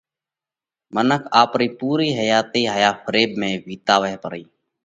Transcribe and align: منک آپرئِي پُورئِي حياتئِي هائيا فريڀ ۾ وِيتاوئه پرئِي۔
منک 0.93 1.23
آپرئِي 1.41 1.69
پُورئِي 1.79 2.09
حياتئِي 2.19 2.61
هائيا 2.73 2.91
فريڀ 3.03 3.29
۾ 3.41 3.49
وِيتاوئه 3.67 4.15
پرئِي۔ 4.23 4.43